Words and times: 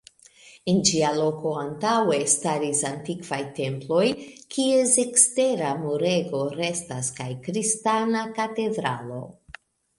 En 0.71 0.77
ĝia 0.89 1.09
loko 1.17 1.51
antaŭe 1.63 2.17
staris 2.31 2.81
antikvaj 2.91 3.39
temploj, 3.61 4.01
kies 4.57 4.97
ekstera 5.05 5.71
murego 5.85 6.43
restas, 6.59 7.15
kaj 7.21 7.31
kristana 7.47 8.29
katedralo. 8.43 9.25